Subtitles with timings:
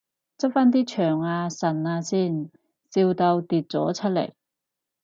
[0.39, 2.49] 執返啲腸啊腎啊先，
[2.89, 4.31] 笑到跌咗出嚟